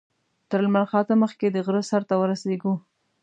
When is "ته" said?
2.09-2.15